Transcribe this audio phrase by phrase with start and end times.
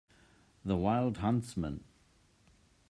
[0.65, 1.83] The wild huntsman.